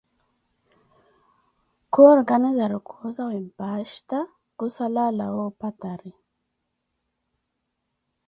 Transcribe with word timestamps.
khurkanizari 1.93 2.77
kuwo 2.87 3.07
zawe 3.15 3.37
mpasta 3.47 4.19
khusala 4.57 5.01
alawa 5.09 5.41
opatari. 5.49 6.11